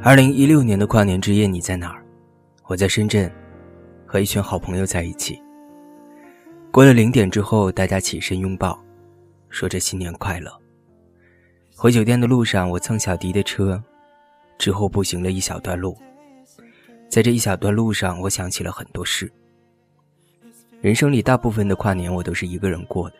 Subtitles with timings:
[0.00, 2.06] 二零一六年的跨年之夜，你在哪儿？
[2.66, 3.30] 我在深圳，
[4.06, 5.42] 和一群好朋友在一起。
[6.70, 8.80] 过了零点之后，大家起身拥抱，
[9.48, 10.56] 说着新年快乐。
[11.74, 13.82] 回酒店的路上，我蹭小迪的车，
[14.56, 15.98] 之后步行了一小段路。
[17.08, 19.30] 在这一小段路上，我想起了很多事。
[20.80, 23.16] 人生里大部分的跨年，我都是一个人过的，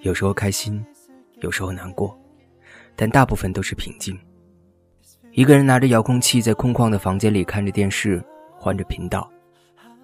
[0.00, 0.82] 有时候开心，
[1.40, 2.18] 有时候难过，
[2.96, 4.18] 但大部分都是平静。
[5.36, 8.24] 一个人拿着遥控器在空旷的房间里看着电视，
[8.56, 9.30] 换着频道，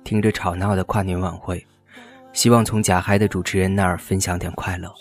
[0.05, 1.67] 听着吵闹的跨年晚会，
[2.35, 4.93] 希望从假嗨的主持人那儿分享点快乐。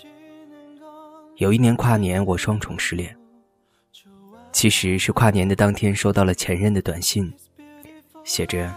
[1.35, 3.13] 有一年跨年，我双重失恋。
[4.53, 7.29] 其实是跨年的当天收到了前任的短信，
[8.23, 8.73] 写着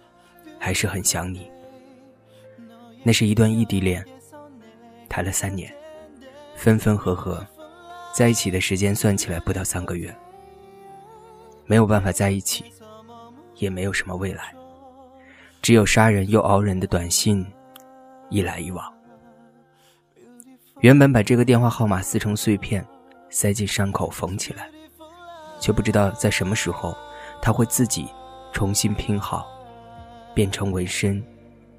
[0.58, 1.50] “还是很想你”。
[3.04, 4.02] 那是一段异地恋，
[5.06, 5.70] 谈了三年，
[6.56, 7.46] 分分合合，
[8.14, 10.16] 在一起的时间算起来不到三个月。
[11.66, 12.64] 没有办法在一起，
[13.56, 14.54] 也没有什么未来，
[15.62, 17.46] 只有杀人又熬人的短信，
[18.28, 18.92] 一来一往。
[20.80, 22.84] 原本把这个电话号码撕成碎片，
[23.30, 24.68] 塞进伤口缝起来，
[25.58, 26.94] 却不知道在什么时候，
[27.40, 28.06] 他会自己
[28.52, 29.46] 重新拼好，
[30.34, 31.24] 变成纹身，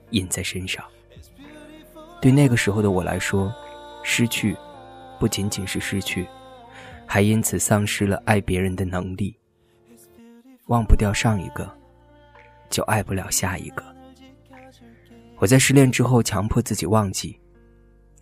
[0.10, 0.84] 印在身上。
[2.20, 3.54] 对那个时候的我来说，
[4.02, 4.58] 失去
[5.20, 6.26] 不仅仅是失去，
[7.06, 9.38] 还因此丧失了爱别人的能力。
[10.68, 11.70] 忘不掉上一个，
[12.70, 13.84] 就爱不了下一个。
[15.38, 17.40] 我在失恋之后强迫自己忘记，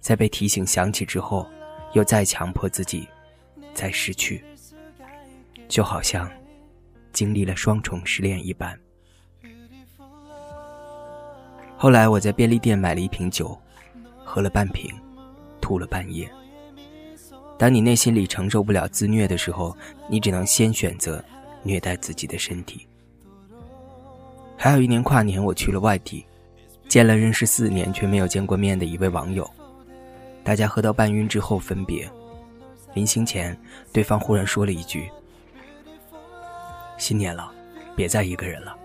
[0.02, 1.48] 在被提醒想起之后，
[1.94, 3.08] 又再强迫自己
[3.74, 4.44] 再失去，
[5.70, 6.30] 就好像
[7.14, 8.78] 经历了双重失恋一般。
[11.78, 13.58] 后来我在便利店买了一瓶酒，
[14.18, 14.92] 喝了半瓶，
[15.62, 16.30] 吐了半夜。
[17.58, 19.78] 当你内心里承受不了自虐的时候，
[20.10, 21.24] 你只能先选择。
[21.64, 22.88] 虐待自己的身体。
[24.56, 26.26] 还有一年跨年，我去了外地，
[26.88, 29.50] 见了认识四年却没有见过面的一位网友。
[30.44, 32.10] 大家喝到半晕之后分别，
[32.94, 33.58] 临行前，
[33.92, 35.10] 对方忽然说了一句
[36.98, 37.52] ：“新年了，
[37.96, 38.78] 别再一个人了。”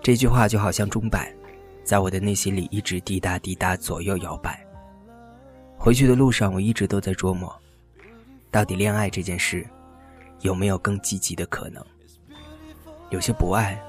[0.00, 1.32] 这句话就好像钟摆，
[1.82, 4.64] 在我的内心里一直滴答滴答左右摇摆。
[5.76, 7.54] 回去的路上，我一直都在琢磨，
[8.50, 9.66] 到底恋爱这件事。
[10.40, 11.84] 有没有更积极的可能？
[13.10, 13.80] 有些不爱，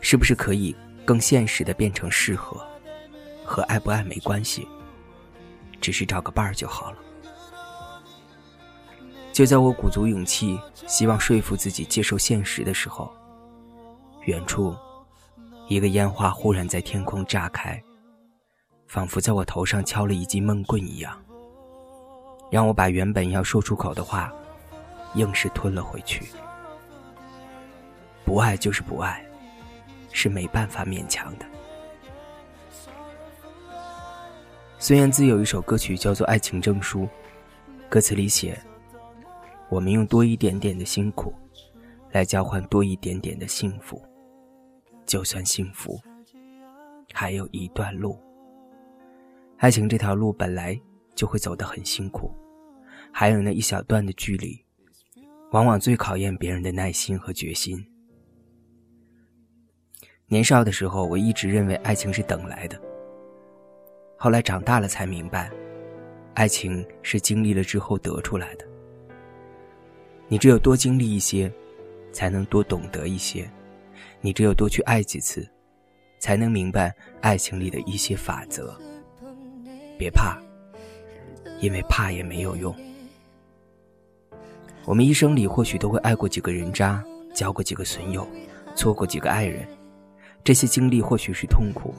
[0.00, 0.74] 是不是可以
[1.04, 2.60] 更现实的变成适合？
[3.44, 4.66] 和爱不爱没关系，
[5.80, 6.98] 只是找个伴儿就好了。
[9.32, 13.12] 就在我鼓足勇气，希望说服自己接受现实的时候，
[14.24, 14.74] 远处，
[15.68, 17.80] 一个烟花忽然在天空炸开，
[18.88, 21.16] 仿佛在我头上敲了一记闷棍一样，
[22.50, 24.32] 让我把原本要说出口的话。
[25.16, 26.24] 硬是吞了回去。
[28.24, 29.24] 不爱就是不爱，
[30.12, 31.46] 是没办法勉强的。
[34.78, 37.02] 孙燕姿有一首歌曲叫做《爱情证书》，
[37.88, 38.60] 歌词里写
[39.70, 41.32] ：“我们用多一点点的辛苦，
[42.12, 44.00] 来交换多一点点的幸福。
[45.06, 46.00] 就算幸福，
[47.12, 48.20] 还有一段路。
[49.58, 50.78] 爱情这条路本来
[51.14, 52.30] 就会走得很辛苦，
[53.12, 54.60] 还有那一小段的距离。”
[55.56, 57.82] 往往最考验别人的耐心和决心。
[60.26, 62.78] 年少的时候，我一直认为爱情是等来的。
[64.18, 65.50] 后来长大了才明白，
[66.34, 68.66] 爱情是经历了之后得出来的。
[70.28, 71.50] 你只有多经历一些，
[72.12, 73.48] 才能多懂得一些；
[74.20, 75.48] 你只有多去爱几次，
[76.18, 78.78] 才能明白爱情里的一些法则。
[79.96, 80.38] 别怕，
[81.62, 82.76] 因为怕也没有用。
[84.86, 87.04] 我们一生里或许都会爱过几个人渣，
[87.34, 88.26] 交过几个损友，
[88.76, 89.66] 错过几个爱人。
[90.44, 91.92] 这些经历或许是痛苦，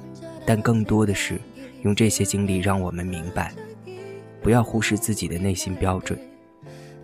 [0.46, 1.38] 但更多的是
[1.84, 3.54] 用这些经历让我们明白：
[4.42, 6.18] 不要忽视自己的内心标准，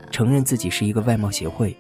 [0.10, 1.76] 承认自己是一个外貌协会，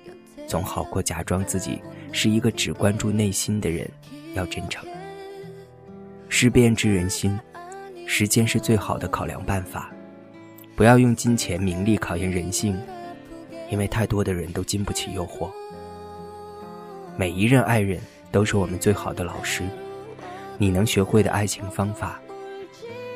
[0.47, 3.89] 总好过假装自己是一个只关注内心的人。
[4.33, 4.85] 要真诚。
[6.27, 7.39] 事变知人心，
[8.05, 9.89] 时间是最好的考量办法。
[10.75, 12.75] 不要用金钱名利考验人性。
[13.73, 15.49] 因为太多的人都经不起诱惑。
[17.17, 17.99] 每一任爱人
[18.31, 19.63] 都是我们最好的老师，
[20.59, 22.21] 你能学会的爱情方法，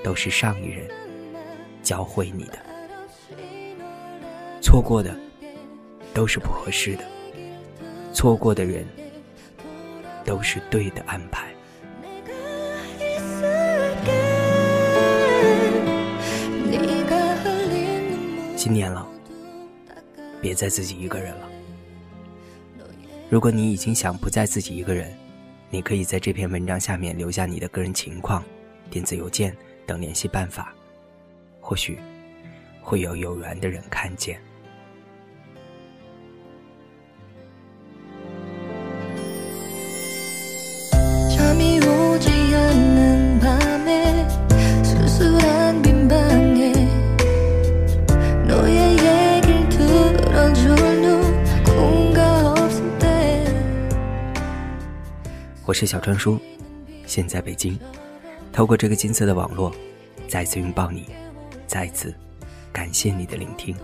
[0.04, 0.84] 都是上一任
[1.84, 2.58] 教会你的。
[4.60, 5.16] 错过的
[6.12, 7.04] 都是不合适的，
[8.12, 8.84] 错过的人
[10.26, 11.54] 都是对的安排。
[18.56, 19.08] 新年了。
[20.48, 21.50] 别再自己一个人了，
[23.30, 25.14] 如果你已经想不再自己一个人，
[25.70, 28.42] 你可以在这篇文章下面留下你的个人情况、
[28.90, 29.54] 电子邮件
[29.86, 30.74] 等联系办法，
[31.60, 32.00] 或许
[32.82, 34.40] 会有有缘的人看见。
[55.68, 56.40] 我是小川叔，
[57.06, 57.78] 现在北京，
[58.54, 59.70] 透过这个金色的网络，
[60.26, 61.06] 再次拥抱你，
[61.68, 62.16] 再次
[62.72, 63.76] 感谢你的聆听。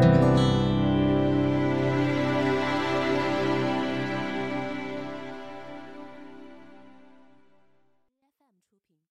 [0.00, 0.51] Música